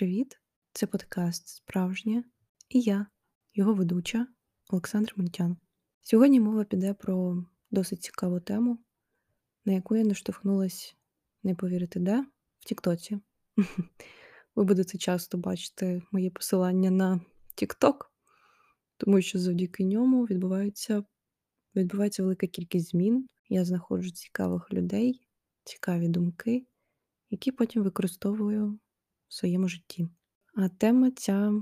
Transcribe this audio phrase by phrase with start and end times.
[0.00, 0.40] привіт!
[0.72, 2.24] Це подкаст Справжнє
[2.68, 3.06] і я,
[3.54, 4.26] його ведуча
[4.70, 5.56] Олександр Монтян.
[6.00, 8.78] Сьогодні мова піде про досить цікаву тему,
[9.64, 10.96] на яку я наштовхнулась,
[11.42, 12.24] не повірити, де
[12.58, 13.18] в Тіктоці.
[14.54, 17.20] Ви будете часто бачити моє посилання на
[17.54, 18.12] Тікток,
[18.96, 21.04] тому що завдяки ньому відбувається,
[21.76, 23.28] відбувається велика кількість змін.
[23.48, 25.28] Я знаходжу цікавих людей,
[25.64, 26.66] цікаві думки,
[27.30, 28.78] які потім використовую
[29.30, 30.08] в своєму житті.
[30.54, 31.52] А тема ця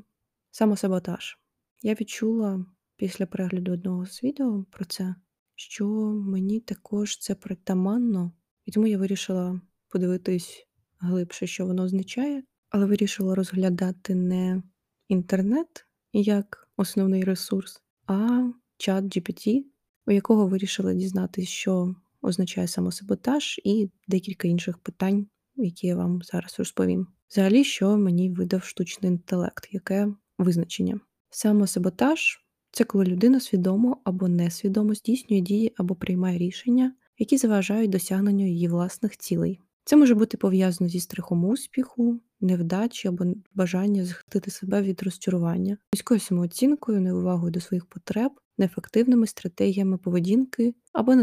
[0.51, 1.39] самосаботаж.
[1.83, 5.15] Я відчула після перегляду одного з відео про це,
[5.55, 8.33] що мені також це притаманно,
[8.65, 10.67] і тому я вирішила подивитись
[10.99, 14.63] глибше, що воно означає, але вирішила розглядати не
[15.09, 19.65] інтернет як основний ресурс, а чат GPT,
[20.07, 26.59] у якого вирішила дізнатися, що означає самосаботаж, і декілька інших питань, які я вам зараз
[26.59, 27.07] розповім.
[27.31, 31.01] Взагалі, що мені видав штучний інтелект, яке визначення?
[31.31, 32.41] Самосаботаж
[32.71, 38.69] це коли людина свідомо або несвідомо здійснює дії або приймає рішення, які заважають досягненню її
[38.69, 39.61] власних цілей.
[39.85, 46.21] Це може бути пов'язано зі страхом успіху, невдачі або бажання захистити себе від розчарування, низькою
[46.21, 51.15] самооцінкою, неувагою до своїх потреб, неефективними стратегіями поведінки або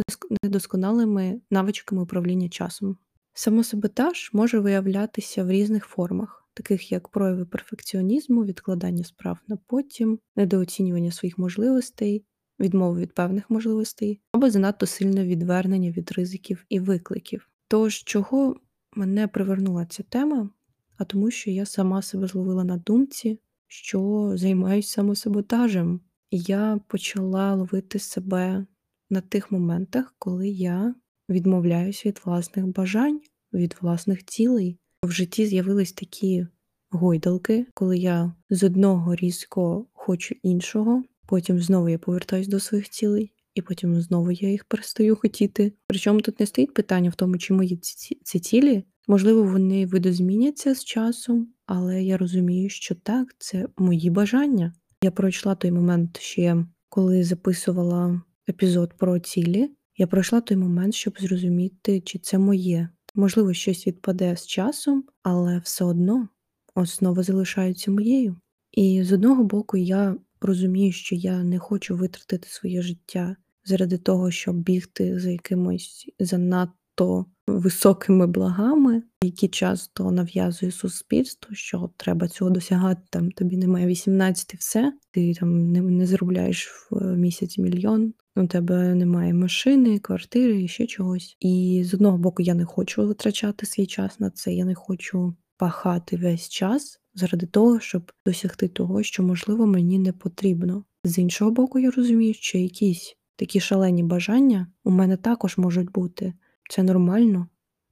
[0.43, 2.97] недосконалими навичками управління часом.
[3.37, 11.11] Самосаботаж може виявлятися в різних формах, таких як прояви перфекціонізму, відкладання справ на потім, недооцінювання
[11.11, 12.25] своїх можливостей,
[12.59, 17.49] відмови від певних можливостей або занадто сильне відвернення від ризиків і викликів.
[17.67, 18.55] Тож, чого
[18.93, 20.49] мене привернула ця тема,
[20.97, 27.55] а тому, що я сама себе зловила на думці, що займаюся самосаботажем, і я почала
[27.55, 28.65] ловити себе
[29.09, 30.95] на тих моментах, коли я
[31.29, 33.21] відмовляюсь від власних бажань,
[33.53, 34.77] від власних цілей.
[35.03, 36.47] В житті з'явились такі
[36.89, 43.31] гойдалки, коли я з одного різко хочу іншого, потім знову я повертаюсь до своїх цілей,
[43.53, 45.73] і потім знову я їх перестаю хотіти.
[45.87, 47.77] Причому тут не стоїть питання в тому, чи мої
[48.23, 48.83] ці цілі.
[49.07, 54.73] Можливо, вони видозміняться з часом, але я розумію, що так, це мої бажання.
[55.03, 56.65] Я пройшла той момент ще
[56.95, 59.71] коли записувала епізод про цілі.
[59.97, 62.89] Я пройшла той момент, щоб зрозуміти, чи це моє.
[63.15, 66.27] Можливо, щось відпаде з часом, але все одно
[66.75, 68.35] основа залишається моєю.
[68.71, 73.35] І з одного боку, я розумію, що я не хочу витратити своє життя
[73.65, 82.27] заради того, щоб бігти за якимось занадто високими благами, які часто нав'язує суспільство, що треба
[82.27, 83.01] цього досягати.
[83.09, 88.13] Там тобі немає 18 і все, ти там не, не заробляєш в місяць мільйон.
[88.35, 91.37] У тебе немає машини, квартири і ще чогось.
[91.39, 94.53] І з одного боку, я не хочу витрачати свій час на це.
[94.53, 100.13] Я не хочу пахати весь час заради того, щоб досягти того, що можливо мені не
[100.13, 100.83] потрібно.
[101.03, 106.33] З іншого боку, я розумію, що якісь такі шалені бажання у мене також можуть бути.
[106.69, 107.47] Це нормально,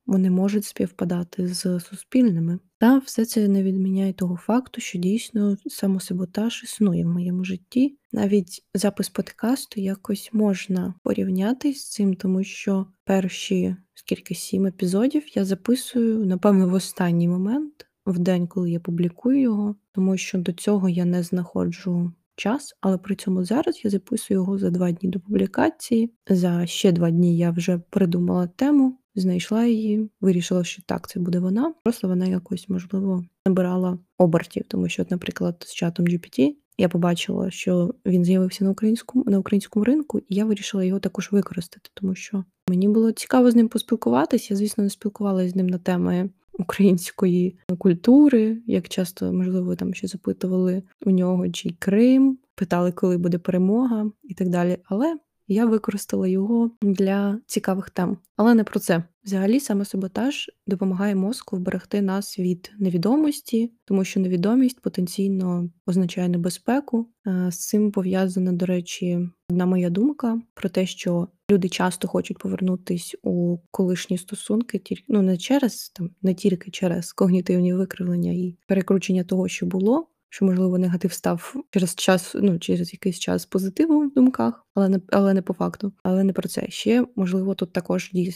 [0.06, 2.60] вони можуть співпадати з суспільними.
[2.84, 7.98] Та все це не відміняє того факту, що дійсно самосаботаж існує в моєму житті.
[8.12, 15.46] Навіть запис подкасту якось можна порівняти з цим, тому що перші скільки сім епізодів я
[15.46, 20.90] записую, напевно, в останній момент, в день, коли я публікую його, тому що до цього
[20.90, 25.20] я не знаходжу час, але при цьому зараз я записую його за два дні до
[25.20, 26.12] публікації.
[26.30, 31.40] За ще два дні я вже придумала тему, знайшла її, вирішила, що так, це буде
[31.40, 31.74] вона.
[31.84, 37.96] Просто вона якось, можливо, набирала обертів, тому що, наприклад, з чатом GPT я побачила, що
[38.06, 42.44] він з'явився на українському на українському ринку, і я вирішила його також використати, тому що
[42.70, 44.48] мені було цікаво з ним поспілкуватися.
[44.54, 46.30] Я, звісно, не спілкувалася з ним на теми
[46.60, 53.38] української культури, як часто, можливо, там ще запитували у нього, чи Крим, питали, коли буде
[53.38, 54.78] перемога і так далі.
[54.86, 55.18] Але
[55.48, 58.18] я використала його для цікавих тем.
[58.36, 59.04] Але не про це.
[59.26, 67.10] Взагалі, саме саботаж допомагає мозку вберегти нас від невідомості, тому що невідомість потенційно означає небезпеку.
[67.50, 73.16] З цим пов'язана, до речі, одна моя думка про те, що люди часто хочуть повернутись
[73.24, 79.24] у колишні стосунки, тільки ну не через там, не тільки через когнітивні викривлення і перекручення
[79.24, 84.14] того, що було, що, можливо, негатив став через час, ну через якийсь час позитивом в
[84.14, 85.94] думках, але не але не по факту.
[86.04, 86.70] Але не про це.
[86.70, 88.32] Ще можливо, тут також діє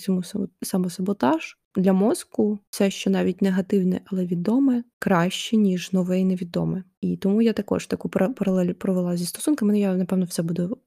[0.62, 1.58] самосаботаж.
[1.76, 6.84] Для мозку все, що навіть негативне, але відоме, краще ніж нове і невідоме.
[7.02, 9.80] І тому я також таку паралель провела зі стосунками.
[9.80, 10.78] Я напевно все буду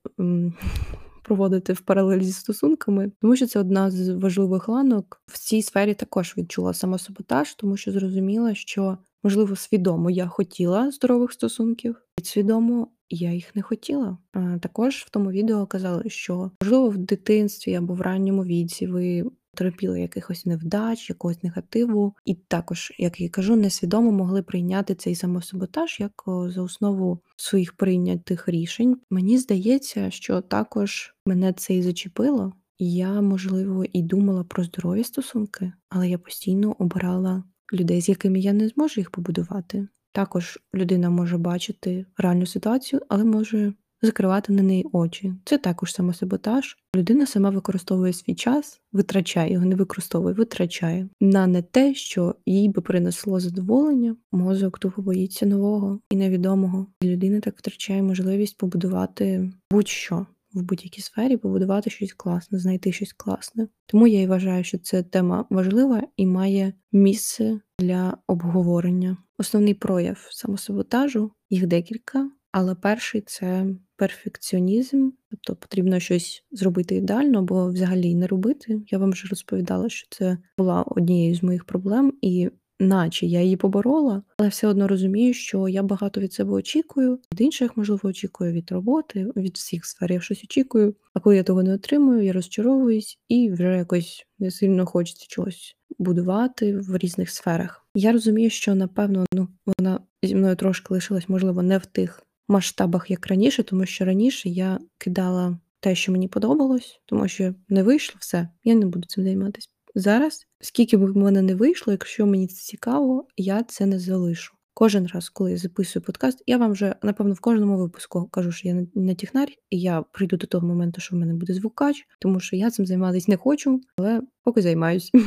[1.24, 5.22] проводити в паралелі зі стосунками, тому що це одна з важливих ланок.
[5.26, 11.32] В цій сфері також відчула самосаботаж, тому що зрозуміла, що Можливо, свідомо я хотіла здорових
[11.32, 14.18] стосунків, підсвідомо я їх не хотіла.
[14.32, 19.24] А також в тому відео казали, що можливо в дитинстві або в ранньому віці ви
[19.54, 26.00] терпіли якихось невдач, якогось негативу, і також, як я кажу, несвідомо могли прийняти цей самосаботаж
[26.00, 28.96] як за основу своїх прийнятих рішень.
[29.10, 32.52] Мені здається, що також мене це і зачепило.
[32.78, 38.52] Я, можливо, і думала про здорові стосунки, але я постійно обирала людей, з якими я
[38.52, 39.88] не зможу їх побудувати.
[40.12, 43.72] Також людина може бачити реальну ситуацію, але може
[44.02, 45.34] закривати на неї очі.
[45.44, 46.76] Це також самосаботаж.
[46.96, 52.68] Людина сама використовує свій час, витрачає його, не використовує, витрачає на не те, що їй
[52.68, 54.16] би принесло задоволення.
[54.32, 56.86] Мозок тупо боїться нового і невідомого.
[57.02, 63.68] Людина так втрачає можливість побудувати будь-що в будь-якій сфері побудувати щось класне, знайти щось класне.
[63.86, 69.16] Тому я і вважаю, що ця тема важлива і має місце для обговорення.
[69.38, 73.66] Основний прояв самосаботажу, їх декілька, але перший це
[73.96, 78.82] перфекціонізм, тобто потрібно щось зробити ідеально або взагалі не робити.
[78.86, 82.50] Я вам вже розповідала, що це була однією з моїх проблем, і
[82.80, 87.40] наче я її поборола, але все одно розумію, що я багато від себе очікую, від
[87.40, 90.94] інших, можливо, очікую від роботи, від всіх сфер я щось очікую.
[91.14, 95.76] А коли я того не отримую, я розчаровуюсь і вже якось не сильно хочеться чогось
[95.98, 97.86] будувати в різних сферах.
[97.94, 103.10] Я розумію, що напевно ну вона зі мною трошки лишилась, можливо, не в тих масштабах,
[103.10, 108.16] як раніше, тому що раніше я кидала те, що мені подобалось, тому що не вийшло
[108.20, 109.68] все, я не буду цим займатися.
[109.94, 114.54] Зараз, скільки б в мене не вийшло, якщо мені це цікаво, я це не залишу.
[114.74, 118.68] Кожен раз, коли я записую подкаст, я вам вже, напевно, в кожному випуску кажу, що
[118.68, 122.40] я не технар, і я прийду до того моменту, що в мене буде звукач, тому
[122.40, 125.10] що я цим займатися не хочу, але поки займаюсь.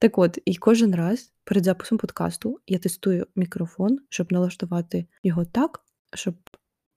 [0.00, 5.80] Так от, і кожен раз перед записом подкасту я тестую мікрофон, щоб налаштувати його так,
[6.14, 6.34] щоб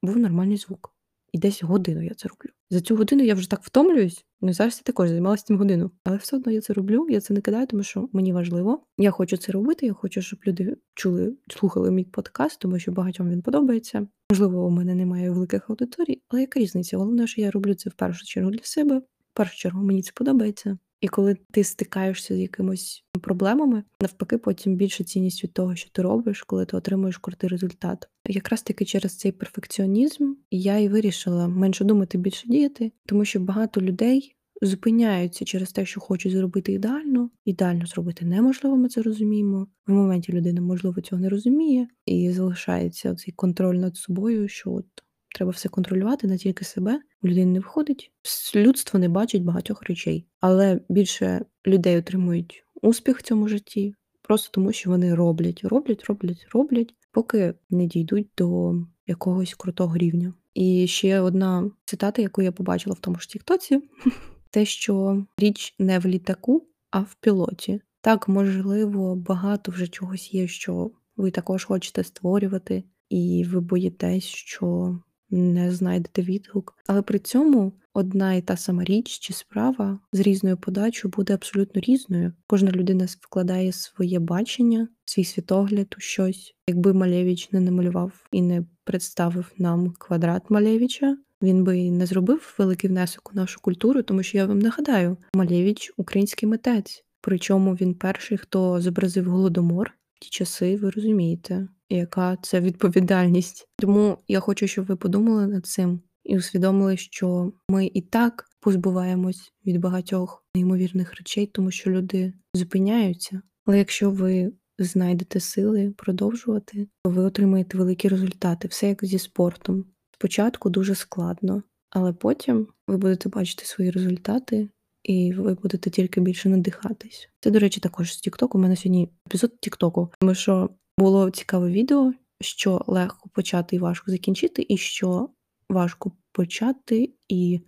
[0.02, 0.94] був нормальний звук.
[1.32, 2.50] І десь годину я це роблю.
[2.70, 4.24] За цю годину я вже так втомлююсь.
[4.40, 5.90] Ну зараз я також займалася цим годину.
[6.04, 8.82] Але все одно я це роблю, я це не кидаю, тому що мені важливо.
[8.98, 9.86] Я хочу це робити.
[9.86, 14.06] Я хочу, щоб люди чули, слухали мій подкаст, тому що багатьом він подобається.
[14.30, 16.98] Можливо, у мене немає великих аудиторій, але яка різниця?
[16.98, 18.98] Головне, що я роблю це в першу чергу для себе.
[18.98, 20.78] В першу чергу мені це подобається.
[21.02, 26.02] І коли ти стикаєшся з якимось проблемами, навпаки, потім більше цінність від того, що ти
[26.02, 28.08] робиш, коли ти отримуєш крутий результат.
[28.26, 33.80] Якраз таки через цей перфекціонізм я і вирішила менше думати, більше діяти, тому що багато
[33.80, 37.30] людей зупиняються через те, що хочуть зробити ідеально.
[37.44, 39.66] Ідеально зробити неможливо, ми це розуміємо.
[39.86, 44.86] В моменті людина, можливо, цього не розуміє, і залишається цей контроль над собою, що от
[45.34, 47.00] треба все контролювати не тільки себе.
[47.22, 48.12] У людини не виходить.
[48.54, 54.72] Людство не бачить багатьох речей, але більше людей отримують успіх в цьому житті, просто тому,
[54.72, 58.74] що вони роблять, роблять, роблять, роблять, поки не дійдуть до
[59.06, 60.34] якогось крутого рівня.
[60.54, 63.80] І ще одна цитата, яку я побачила в тому ж Тіктоці,
[64.50, 67.80] те, що річ не в літаку, а в пілоті.
[68.00, 74.98] Так, можливо, багато вже чогось є, що ви також хочете створювати, і ви боїтесь, що
[75.30, 76.74] не знайдете відгук.
[76.86, 81.80] Але при цьому одна і та сама річ чи справа з різною подачою буде абсолютно
[81.80, 82.32] різною.
[82.46, 86.54] Кожна людина вкладає своє бачення, свій світогляд у щось.
[86.66, 92.90] Якби Малевич не намалював і не представив нам квадрат Малевича, він би не зробив великий
[92.90, 97.04] внесок у нашу культуру, тому що я вам нагадаю, Малевич український митець.
[97.20, 103.68] Причому він перший, хто зобразив голодомор в ті часи, ви розумієте яка це відповідальність.
[103.78, 109.52] Тому я хочу, щоб ви подумали над цим і усвідомили, що ми і так позбуваємось
[109.66, 113.42] від багатьох неймовірних речей, тому що люди зупиняються.
[113.66, 118.68] Але якщо ви знайдете сили продовжувати, то ви отримаєте великі результати.
[118.68, 119.84] Все як зі спортом.
[120.14, 124.68] Спочатку дуже складно, але потім ви будете бачити свої результати.
[125.02, 127.28] І ви будете тільки більше надихатись.
[127.40, 128.58] Це, до речі, також з Тіктоку.
[128.58, 134.10] У мене сьогодні епізод Тіктоку, тому що було цікаве відео, що легко почати і важко
[134.10, 135.28] закінчити, і що
[135.68, 137.60] важко почати і.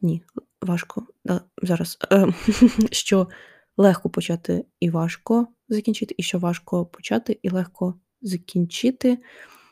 [0.00, 0.22] Ні,
[0.62, 1.06] важко.
[1.24, 1.98] Да, Зараз.
[2.12, 2.34] Е,
[2.92, 3.28] що
[3.76, 9.18] легко почати і важко закінчити, і що важко почати і легко закінчити.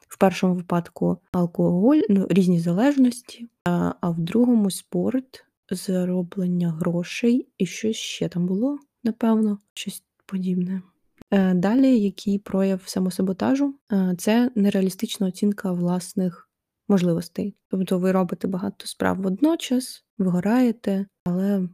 [0.08, 7.66] В першому випадку алкоголь, ну, різні залежності, а, а в другому спорт, зароблення грошей і
[7.66, 10.82] щось ще там було, напевно, щось подібне.
[11.30, 16.49] Е, далі, який прояв самосаботажу, е, це нереалістична оцінка власних
[16.90, 17.54] можливостей.
[17.70, 21.68] Тобто ви робите багато справ водночас, вигораєте, але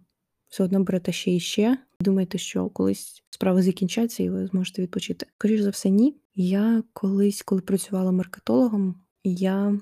[0.48, 5.26] все одно берете ще і ще, Думаєте, що колись справи закінчаться і ви зможете відпочити?
[5.38, 6.16] Скоріше за все, ні.
[6.34, 8.94] Я колись, коли працювала маркетологом,
[9.24, 9.80] я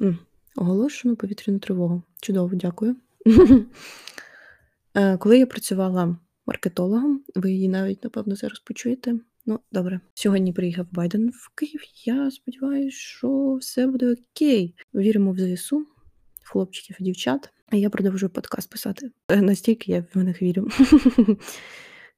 [0.00, 0.18] М,
[0.56, 2.02] оголошено повітряну тривогу.
[2.20, 2.96] Чудово, дякую.
[4.94, 9.14] Е, Коли я працювала маркетологом, ви її навіть, напевно, зараз почуєте.
[9.46, 10.00] Ну, добре.
[10.14, 11.80] Сьогодні приїхав Байден в Київ.
[12.04, 14.74] Я сподіваюся, що все буде окей.
[14.94, 15.86] Віримо в ЗСУ,
[16.44, 17.52] хлопчиків і дівчат.
[17.68, 19.10] А я продовжую подкаст писати.
[19.28, 20.68] Е, Настільки я в них вірю.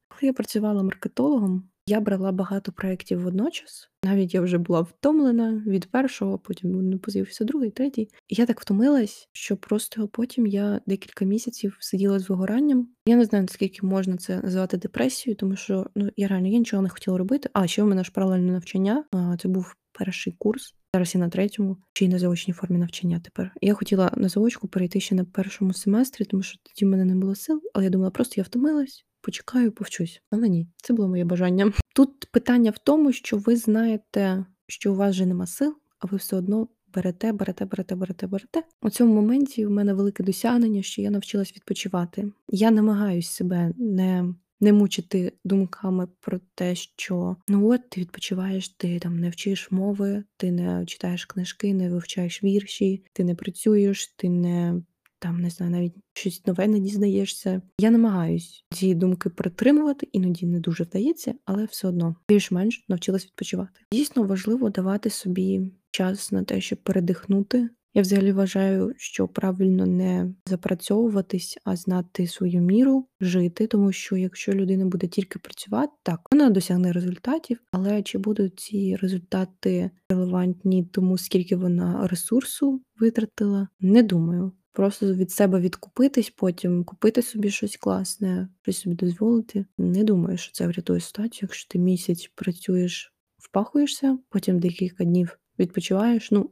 [0.09, 3.91] Коли я працювала маркетологом, я брала багато проєктів водночас.
[4.05, 8.09] Навіть я вже була втомлена від першого, потім не поз'явився другий, третій.
[8.29, 12.89] Я так втомилась, що просто потім я декілька місяців сиділа з вигоранням.
[13.07, 16.83] Я не знаю, наскільки можна це назвати депресією, тому що ну я реально я нічого
[16.83, 17.49] не хотіла робити.
[17.53, 19.05] А ще у мене ж паралельне навчання.
[19.39, 20.75] Це був перший курс.
[20.95, 23.53] Зараз я на третьому, чи й на заочній формі навчання тепер.
[23.61, 27.15] Я хотіла на заочку перейти ще на першому семестрі, тому що тоді в мене не
[27.15, 30.23] було сил, але я думала, просто я втомилась, почекаю, повчусь.
[30.31, 31.73] Але ні, це було моє бажання.
[31.95, 36.17] Тут питання в тому, що ви знаєте, що у вас вже нема сил, а ви
[36.17, 38.63] все одно берете, берете, берете, берете, берете.
[38.83, 42.33] У цьому моменті в мене велике досягнення, що я навчилась відпочивати.
[42.49, 44.35] Я намагаюсь себе не.
[44.61, 50.25] Не мучити думками про те, що ну от ти відпочиваєш, ти там не вчиш мови,
[50.37, 54.83] ти не читаєш книжки, не вивчаєш вірші, ти не працюєш, ти не
[55.25, 57.63] там не знаю, навіть щось нове не дізнаєшся.
[57.81, 63.81] Я намагаюсь ці думки притримувати, іноді не дуже вдається, але все одно більш-менш навчилась відпочивати.
[63.93, 67.69] Дійсно важливо давати собі час на те, щоб передихнути.
[67.95, 74.53] Я взагалі вважаю, що правильно не запрацьовуватись, а знати свою міру, жити, тому що якщо
[74.53, 81.19] людина буде тільки працювати, так вона досягне результатів, але чи будуть ці результати релевантні тому,
[81.19, 84.53] скільки вона ресурсу витратила, не думаю.
[84.75, 89.67] Просто від себе відкупитись, потім купити собі щось класне, щось собі дозволити.
[89.79, 96.31] Не думаю, що це врятує ситуацію, якщо ти місяць працюєш, впахуєшся, потім декілька днів відпочиваєш.
[96.31, 96.51] Ну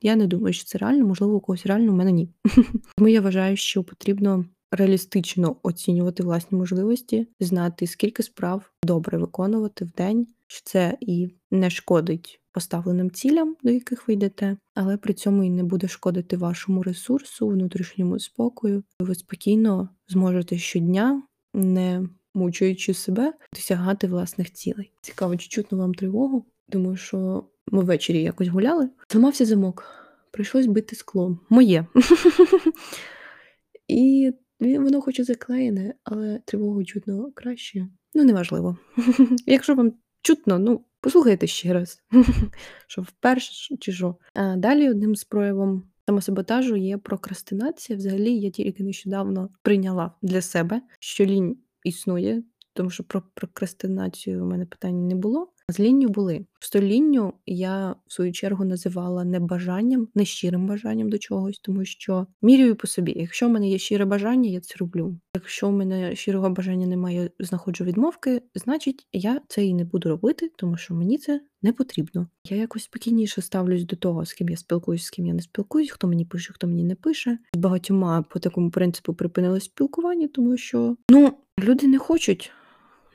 [0.00, 2.28] я не думаю, що це реально, можливо, у когось реально, у мене ні.
[2.96, 9.90] Тому я вважаю, що потрібно реалістично оцінювати власні можливості, знати, скільки справ добре виконувати в
[9.90, 15.44] день, що це і не шкодить поставленим цілям, до яких ви йдете, але при цьому
[15.44, 18.82] і не буде шкодити вашому ресурсу, внутрішньому спокою.
[19.00, 21.22] Ви спокійно зможете щодня,
[21.54, 24.92] не мучуючи себе, досягати власних цілей.
[25.00, 26.46] Цікаво, чи чутно вам тривогу.
[26.68, 28.90] Думаю, що ми ввечері якось гуляли.
[29.12, 29.84] Зламався замок.
[30.30, 31.38] Прийшлось бити скло.
[31.48, 31.86] Моє.
[33.88, 37.88] І воно хоч і заклеєне, але тривогу чутно краще.
[38.14, 38.78] Ну, неважливо.
[39.46, 42.02] Якщо вам чутно, ну, послухайте ще раз,
[42.86, 44.16] що вперше чи що.
[44.34, 47.96] А далі одним з проявом самосаботажу є прокрастинація.
[47.96, 52.42] Взагалі, я тільки нещодавно прийняла для себе, що лінь існує,
[52.74, 55.52] тому що про прокрастинацію у мене питань не було.
[55.68, 56.46] З лінню були.
[56.52, 61.84] Просто лінню я в свою чергу називала не бажанням, не щирим бажанням до чогось, тому
[61.84, 63.14] що міряю по собі.
[63.16, 65.18] Якщо в мене є щире бажання, я це роблю.
[65.34, 70.50] Якщо в мене щирого бажання немає, знаходжу відмовки, значить я це і не буду робити,
[70.56, 72.28] тому що мені це не потрібно.
[72.50, 75.90] Я якось спокійніше ставлюсь до того, з ким я спілкуюсь, з ким я не спілкуюсь,
[75.90, 77.38] хто мені пише, хто мені не пише.
[77.54, 82.52] З багатьома по такому принципу припинили спілкування, тому що ну люди не хочуть,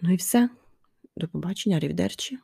[0.01, 0.49] ну і все.
[1.17, 2.39] До побачення, рівдерчі.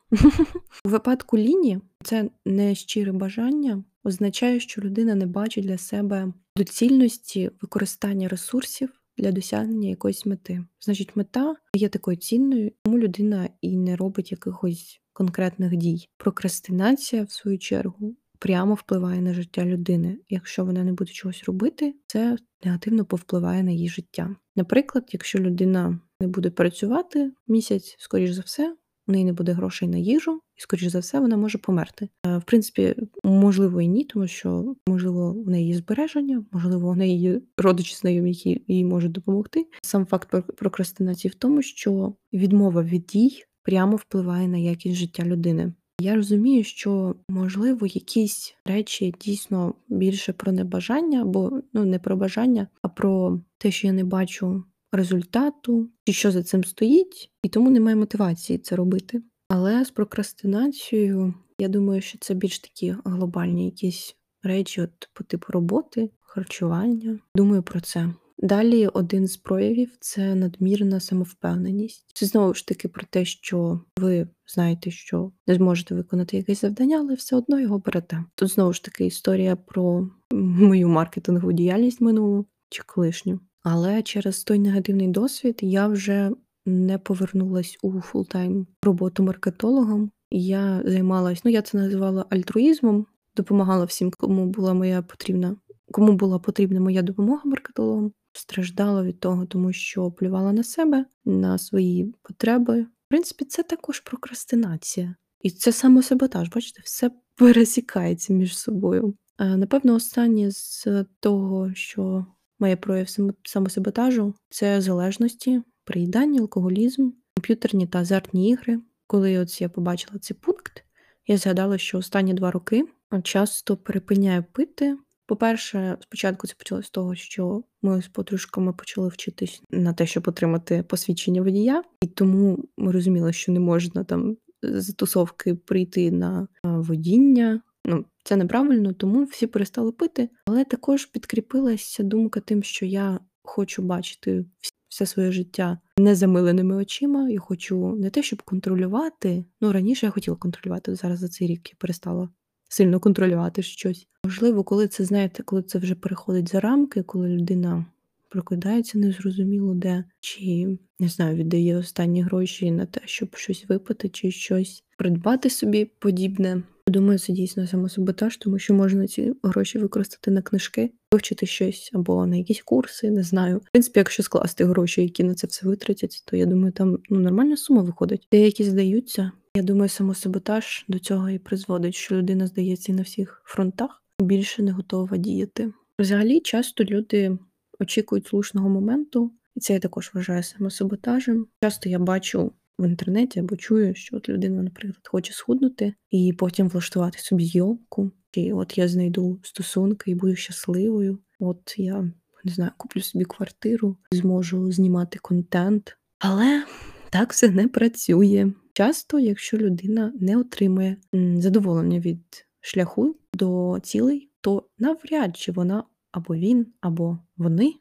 [0.84, 7.50] У випадку лінії це не щире бажання означає, що людина не бачить для себе доцільності
[7.62, 10.64] використання ресурсів для досягнення якоїсь мети.
[10.80, 16.08] Значить, мета є такою цінною, тому людина і не робить якихось конкретних дій.
[16.16, 20.18] Прокрастинація, в свою чергу, прямо впливає на життя людини.
[20.28, 24.36] Якщо вона не буде чогось робити, це негативно повпливає на її життя.
[24.56, 29.88] Наприклад, якщо людина не буде працювати місяць, скоріш за все, у неї не буде грошей
[29.88, 32.08] на їжу, і, скоріш за все, вона може померти.
[32.24, 32.94] В принципі,
[33.24, 37.96] можливо, і ні, тому що, можливо, в неї є збереження, можливо, у неї є родичі
[37.96, 39.66] знайомі, які їй можуть допомогти.
[39.82, 45.72] Сам факт прокрастинації в тому, що відмова від дій прямо впливає на якість життя людини.
[46.02, 52.68] Я розумію, що можливо якісь речі дійсно більше про небажання, або ну не про бажання,
[52.82, 57.70] а про те, що я не бачу результату, чи що за цим стоїть, і тому
[57.70, 59.22] немає мотивації це робити.
[59.48, 65.46] Але з прокрастинацією, я думаю, що це більш такі глобальні якісь речі, от по типу
[65.48, 67.18] роботи, харчування.
[67.36, 68.14] Думаю про це.
[68.42, 72.10] Далі один з проявів це надмірна самовпевненість.
[72.14, 76.98] Це знову ж таки про те, що ви знаєте, що не зможете виконати якесь завдання,
[76.98, 78.24] але все одно його берете.
[78.34, 83.40] Тут знову ж таки історія про мою маркетингову діяльність минулу чи колишню.
[83.62, 86.30] Але через той негативний досвід я вже
[86.66, 90.10] не повернулась у full-time роботу маркетологом.
[90.30, 93.06] Я займалась, ну я це називала альтруїзмом,
[93.36, 95.56] допомагала всім, кому була моя потрібна,
[95.92, 98.12] кому була потрібна моя допомога маркетологам.
[98.32, 102.82] Страждала від того, тому що плювала на себе, на свої потреби.
[102.82, 105.14] В принципі, це також прокрастинація.
[105.40, 109.14] І це самосаботаж, бачите, все пересікається між собою.
[109.38, 110.86] Напевно, останнє з
[111.20, 112.26] того, що
[112.58, 113.06] має прояв
[113.44, 118.80] самосаботажу, це залежності, приїдання, алкоголізм, комп'ютерні та азартні ігри.
[119.06, 120.84] Коли от я побачила цей пункт,
[121.26, 122.84] я згадала, що останні два роки
[123.22, 124.96] часто перепиняю пити.
[125.32, 130.28] По-перше, спочатку це почалося з того, що ми з подружками почали вчитись на те, щоб
[130.28, 136.48] отримати посвідчення водія, і тому ми розуміли, що не можна там з тусовки прийти на
[136.64, 137.60] водіння.
[137.84, 140.28] Ну, це неправильно, тому всі перестали пити.
[140.46, 144.44] Але також підкріпилася думка тим, що я хочу бачити
[144.88, 147.28] все своє життя незамиленими очима.
[147.28, 149.44] Я хочу не те, щоб контролювати.
[149.60, 150.94] Ну раніше я хотіла контролювати.
[150.94, 152.28] Зараз за цей рік я перестала
[152.72, 154.06] сильно контролювати щось.
[154.24, 157.86] Можливо, коли це знаєте, коли це вже переходить за рамки, коли людина
[158.28, 164.30] прокидається незрозуміло де, чи не знаю, віддає останні гроші на те, щоб щось випити, чи
[164.30, 166.62] щось придбати собі подібне.
[166.86, 172.26] Думаю, це дійсно самосаботаж, тому що можна ці гроші використати на книжки, вивчити щось або
[172.26, 173.58] на якісь курси, не знаю.
[173.58, 177.20] В принципі, якщо скласти гроші, які на це все витратять, то я думаю, там ну
[177.20, 178.28] нормальна сума виходить.
[178.32, 179.32] Деякі здаються.
[179.56, 184.72] Я думаю, самосаботаж до цього і призводить, що людина здається на всіх фронтах більше не
[184.72, 185.72] готова діяти.
[185.98, 187.38] Взагалі, часто люди
[187.80, 191.46] очікують слушного моменту, і це я також вважаю самосаботажем.
[191.62, 196.68] Часто я бачу в інтернеті або чую, що от людина, наприклад, хоче схуднути і потім
[196.68, 198.10] влаштувати собі зйомку.
[198.32, 201.18] І от я знайду стосунки і буду щасливою.
[201.38, 202.12] От я
[202.44, 205.96] не знаю, куплю собі квартиру, зможу знімати контент.
[206.18, 206.64] Але
[207.10, 208.52] так все не працює.
[208.72, 210.96] Часто, якщо людина не отримує
[211.36, 217.74] задоволення від шляху до цілей, то навряд чи вона або він, або вони,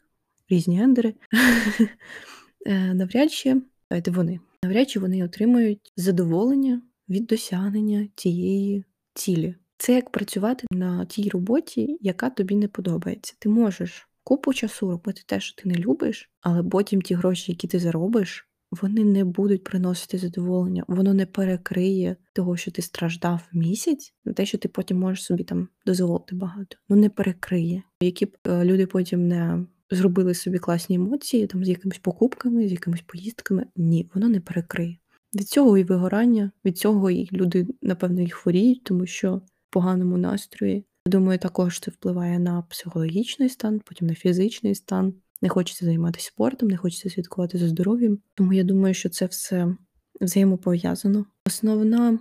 [0.49, 1.13] різні гендери,
[2.65, 9.55] е, навряд чи давайте вони навряд чи вони отримають задоволення від досягнення цієї цілі.
[9.77, 13.35] Це як працювати на тій роботі, яка тобі не подобається.
[13.39, 17.67] Ти можеш купу часу робити те, що ти не любиш, але потім ті гроші, які
[17.67, 24.13] ти заробиш, вони не будуть приносити задоволення, воно не перекриє того, що ти страждав місяць,
[24.25, 26.77] на те, що ти потім можеш собі там дозволити багато.
[26.89, 27.83] Ну не перекриє.
[28.01, 32.71] Які б е, люди потім не зробили собі класні емоції, там з якимись покупками, з
[32.71, 33.65] якимись поїздками.
[33.75, 34.97] Ні, воно не перекриє.
[35.35, 40.17] Від цього і вигорання, від цього і люди, напевно, і хворіють, тому що в поганому
[40.17, 40.85] настрої.
[41.05, 45.13] Думаю, також це впливає на психологічний стан, потім на фізичний стан.
[45.41, 48.17] Не хочеться займатися спортом, не хочеться слідкувати за здоров'ям.
[48.35, 49.75] Тому я думаю, що це все
[50.21, 51.25] взаємопов'язано.
[51.47, 52.19] Основна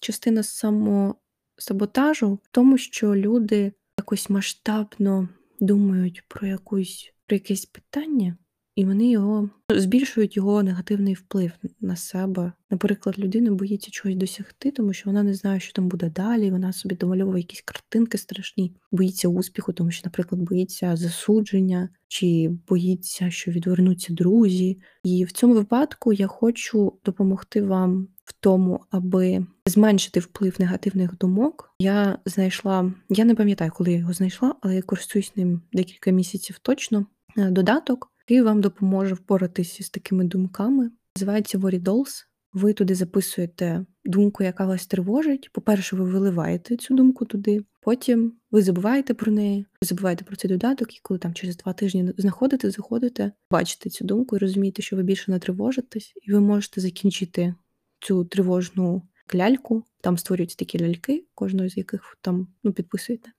[0.00, 5.28] частина самосаботажу в тому, що люди якось масштабно
[5.60, 8.36] думають про якусь про якесь питання,
[8.76, 12.52] і вони його збільшують його негативний вплив на себе.
[12.70, 16.50] Наприклад, людина боїться чогось досягти, тому що вона не знає, що там буде далі.
[16.50, 23.30] Вона собі домальовує якісь картинки страшні, боїться успіху, тому що, наприклад, боїться засудження чи боїться,
[23.30, 24.78] що відвернуться друзі.
[25.04, 31.74] І в цьому випадку я хочу допомогти вам в тому, аби зменшити вплив негативних думок.
[31.78, 36.58] Я знайшла, я не пам'ятаю, коли я його знайшла, але я користуюсь ним декілька місяців
[36.62, 37.06] точно.
[37.38, 40.90] Е, додаток, який вам допоможе впоратися з такими думками.
[41.16, 42.24] Називається Worry Dolls.
[42.52, 45.50] Ви туди записуєте думку, яка вас тривожить.
[45.52, 50.50] По-перше, ви виливаєте цю думку туди, потім ви забуваєте про неї, ви забуваєте про цей
[50.50, 54.96] додаток, і коли там через два тижні знаходите, заходите, бачите цю думку і розумієте, що
[54.96, 57.54] ви більше не тривожитесь, і ви можете закінчити
[58.00, 59.02] цю тривожну
[59.34, 59.84] ляльку.
[60.00, 63.30] Там створюються такі ляльки, кожного з яких там ну, підписуєте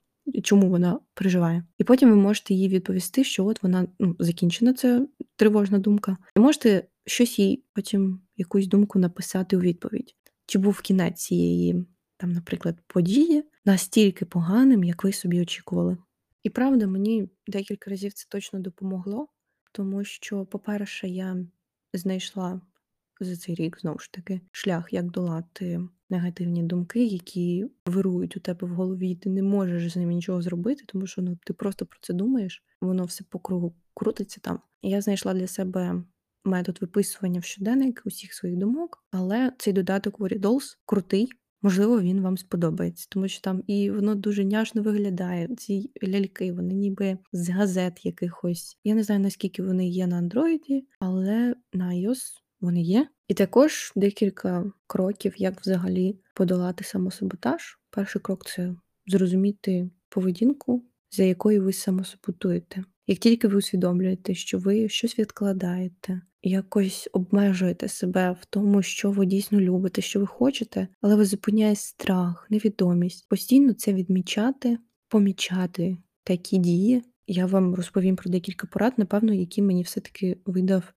[0.42, 1.64] чому вона переживає.
[1.78, 6.16] І потім ви можете їй відповісти, що от вона ну, закінчена, це тривожна думка.
[6.36, 10.14] І можете щось їй потім якусь думку написати у відповідь.
[10.46, 11.86] Чи був кінець цієї,
[12.16, 15.96] там, наприклад, події настільки поганим, як ви собі очікували?
[16.42, 19.28] І правда, мені декілька разів це точно допомогло,
[19.72, 21.36] тому що, по-перше, я
[21.92, 22.60] знайшла
[23.20, 28.68] за цей рік знову ж таки шлях, як долати негативні думки, які вирують у тебе
[28.68, 31.98] в голові, ти не можеш з ними нічого зробити, тому що ну ти просто про
[32.00, 34.60] це думаєш, воно все по кругу крутиться там.
[34.82, 36.02] Я знайшла для себе
[36.44, 41.28] метод виписування в щоденник усіх своїх думок, але цей додаток Worry Dolls крутий.
[41.62, 45.48] можливо, він вам сподобається, тому що там і воно дуже няшно виглядає.
[45.56, 48.78] Ці ляльки, вони ніби з газет якихось.
[48.84, 52.20] Я не знаю, наскільки вони є на андроїді, але на iOS
[52.60, 53.08] вони є.
[53.28, 57.78] І також декілька кроків, як взагалі подолати самосаботаж.
[57.90, 58.74] Перший крок це
[59.06, 62.84] зрозуміти поведінку, за якою ви самосаботуєте.
[63.06, 69.26] Як тільки ви усвідомлюєте, що ви щось відкладаєте, якось обмежуєте себе в тому, що ви
[69.26, 76.58] дійсно любите, що ви хочете, але ви зупиняє страх, невідомість, постійно це відмічати, помічати такі
[76.58, 77.02] дії.
[77.26, 80.92] Я вам розповім про декілька порад, напевно, які мені все-таки видав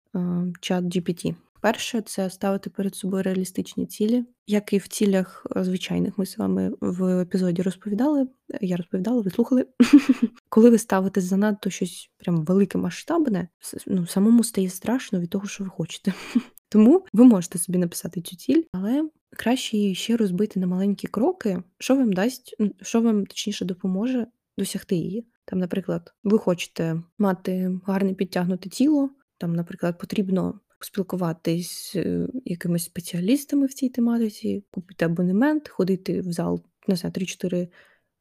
[0.61, 1.35] чат GPT.
[1.61, 6.17] Перше це ставити перед собою реалістичні цілі, як і в цілях е, звичайних.
[6.17, 8.27] Ми з вами в епізоді розповідали.
[8.61, 9.65] Я розповідала, ви слухали.
[10.49, 13.47] Коли ви ставите занадто щось прям велике масштабне,
[13.87, 16.13] ну самому стає страшно від того, що ви хочете.
[16.69, 21.63] Тому ви можете собі написати цю ціль, але краще її ще розбити на маленькі кроки,
[21.77, 25.27] що вам дасть, що вам точніше допоможе досягти її.
[25.45, 29.09] Там, наприклад, ви хочете мати гарне підтягнуте тіло.
[29.37, 36.31] Там, наприклад, потрібно поспілкуватись з е, якимись спеціалістами в цій тематиці, купити абонемент, ходити в
[36.31, 37.67] зал не знаю, 3-4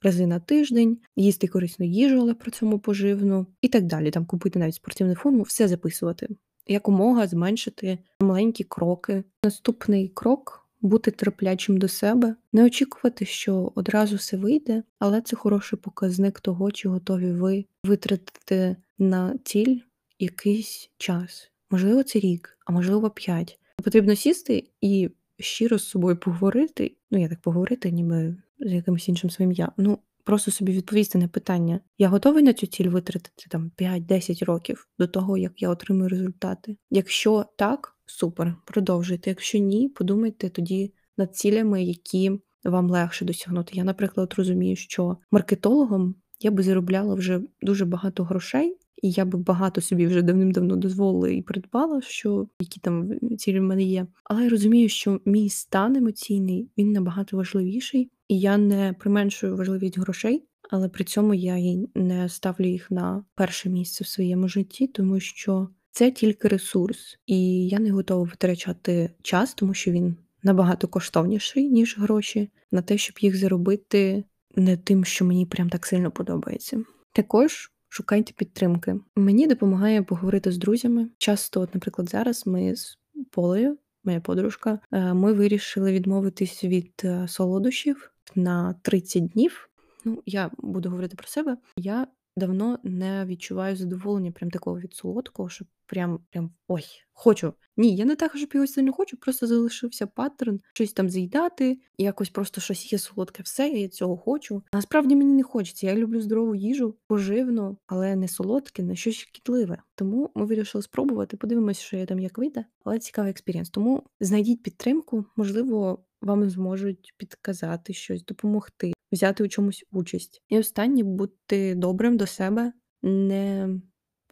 [0.03, 4.11] рази на тиждень, їсти корисну їжу, але при цьому поживну, і так далі.
[4.11, 6.29] Там купити навіть спортивну форму, все записувати.
[6.67, 9.25] Якомога зменшити маленькі кроки.
[9.45, 15.79] Наступний крок бути терплячим до себе, не очікувати, що одразу все вийде, але це хороший
[15.79, 19.79] показник того, чи готові ви витратити на ціль
[20.19, 21.51] якийсь час.
[21.71, 23.59] Можливо, це рік, а можливо, п'ять.
[23.85, 26.97] Потрібно сісти і щиро з собою поговорити.
[27.11, 29.73] Ну, я так поговорити, ніби з якимось іншим своїм я.
[29.77, 34.89] Ну, просто собі відповісти на питання: я готовий на цю ціль витратити там 5-10 років
[34.99, 36.77] до того, як я отримую результати.
[36.91, 39.31] Якщо так, супер, продовжуйте.
[39.31, 43.73] Якщо ні, подумайте тоді над цілями, які вам легше досягнути.
[43.77, 48.77] Я, наприклад, розумію, що маркетологом я би заробляла вже дуже багато грошей.
[49.03, 53.63] І я би багато собі вже давним-давно дозволила і придбала, що які там цілі в
[53.63, 54.07] мене є.
[54.25, 59.99] Але я розумію, що мій стан емоційний він набагато важливіший, і я не применшую важливість
[59.99, 64.87] грошей, але при цьому я і не ставлю їх на перше місце в своєму житті,
[64.87, 70.89] тому що це тільки ресурс, і я не готова витрачати час, тому що він набагато
[70.89, 74.25] коштовніший, ніж гроші, на те, щоб їх заробити
[74.57, 76.83] не тим, що мені прям так сильно подобається.
[77.13, 79.01] Також шукайте підтримки.
[79.17, 81.09] Мені допомагає поговорити з друзями.
[81.19, 82.99] Часто, от, наприклад, зараз ми з
[83.31, 89.69] Полею, моя подружка, е, ми вирішили відмовитись від е, солодощів на 30 днів.
[90.05, 91.57] Ну, я буду говорити про себе.
[91.77, 97.55] Я давно не відчуваю задоволення прям такого від солодкого, що прям прям ой, хочу.
[97.77, 102.31] Ні, я не так, щоб його сильно хочу, просто залишився pattern, щось там з'їдати, якось
[102.31, 104.63] просто щось є солодке, все, я цього хочу.
[104.73, 105.87] Насправді мені не хочеться.
[105.87, 109.79] Я люблю здорову їжу, поживну, але не солодке, не щось шкідливе.
[109.95, 111.37] Тому ми вирішили спробувати.
[111.37, 113.71] Подивимося, що я там як вийде, але цікавий experience.
[113.71, 120.43] Тому знайдіть підтримку, можливо, вам зможуть підказати щось, допомогти, взяти у чомусь участь.
[120.49, 123.69] І останнє бути добрим до себе, не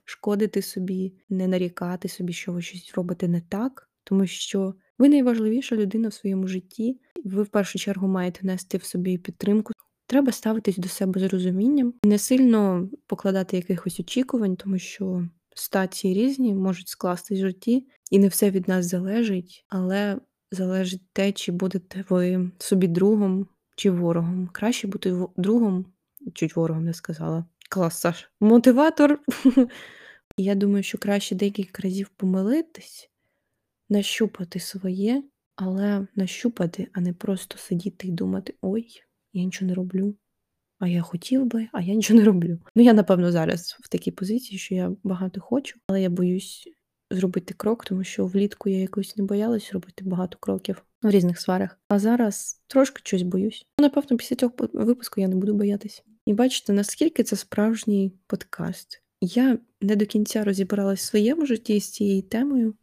[0.04, 5.76] шкодити собі, не нарікати собі, що ви щось робите не так, тому що ви найважливіша
[5.76, 7.00] людина в своєму житті.
[7.24, 9.72] Ви в першу чергу маєте нести в собі підтримку.
[10.06, 16.54] Треба ставитись до себе з розумінням, не сильно покладати якихось очікувань, тому що стації різні
[16.54, 22.04] можуть скластись в житті, і не все від нас залежить, але залежить те, чи будете
[22.08, 23.46] ви собі другом
[23.78, 24.48] чи ворогом.
[24.52, 25.86] Краще бути другом,
[26.34, 27.44] чуть ворогом не сказала.
[27.70, 28.30] Клас, Саш.
[28.40, 29.20] Мотиватор.
[30.36, 33.10] Я думаю, що краще декілька разів помилитись,
[33.88, 35.22] нащупати своє,
[35.56, 40.14] але нащупати, а не просто сидіти і думати: ой, я нічого не роблю.
[40.78, 42.58] А я хотів би, а я нічого не роблю.
[42.76, 46.68] Ну, я, напевно, зараз в такій позиції, що я багато хочу, але я боюсь
[47.10, 51.80] зробити крок, тому що влітку я якось не боялась робити багато кроків в різних сферах.
[51.88, 53.66] А зараз трошки щось боюсь.
[53.78, 56.02] Ну, напевно, після цього випуску я не буду боятися.
[56.26, 59.02] І бачите, наскільки це справжній подкаст.
[59.20, 62.74] Я не до кінця розібралась в своєму житті з цією темою.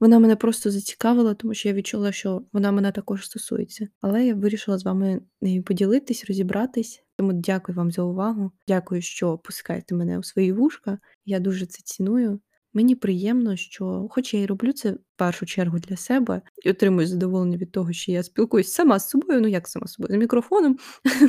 [0.00, 3.88] Вона мене просто зацікавила, тому що я відчула, що вона мене також стосується.
[4.00, 7.02] Але я вирішила з вами нею поділитись, розібратись.
[7.16, 8.52] Тому дякую вам за увагу.
[8.68, 10.98] Дякую, що пускаєте мене у свої вушка.
[11.24, 12.40] Я дуже це ціную.
[12.74, 17.06] Мені приємно, що, хоч я і роблю це в першу чергу для себе, і отримую
[17.06, 20.18] задоволення від того, що я спілкуюсь сама з собою, ну як сама з собою, з
[20.18, 20.78] мікрофоном,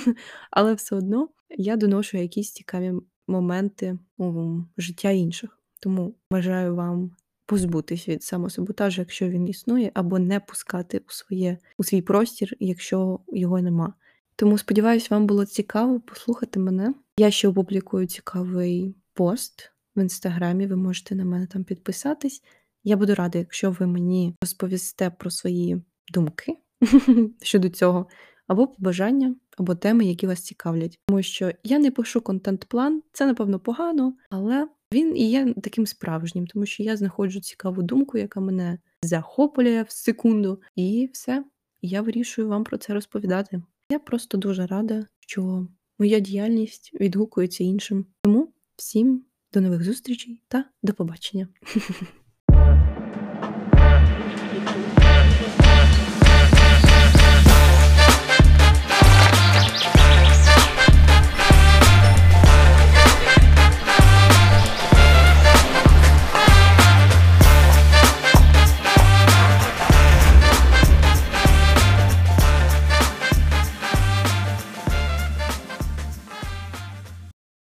[0.51, 2.93] але все одно я доношу якісь цікаві
[3.27, 3.99] моменти
[4.77, 5.59] життя інших.
[5.79, 7.11] Тому бажаю вам
[7.45, 13.19] позбутись від самосаботажу, якщо він існує, або не пускати у своє у свій простір, якщо
[13.27, 13.93] його нема.
[14.35, 16.93] Тому сподіваюсь, вам було цікаво послухати мене.
[17.17, 20.67] Я ще опублікую цікавий пост в інстаграмі.
[20.67, 22.43] Ви можете на мене там підписатись.
[22.83, 25.81] Я буду рада, якщо ви мені розповісте про свої
[26.13, 26.57] думки
[27.41, 28.07] щодо цього,
[28.47, 30.99] або побажання, або теми, які вас цікавлять.
[31.07, 36.47] Тому що я не пишу контент-план, це напевно погано, але він і є таким справжнім,
[36.47, 41.43] тому що я знаходжу цікаву думку, яка мене захоплює в секунду, і все.
[41.81, 43.61] Я вирішую вам про це розповідати.
[43.91, 45.67] Я просто дуже рада, що
[45.99, 48.05] моя діяльність відгукується іншим.
[48.21, 51.47] Тому всім до нових зустрічей та до побачення.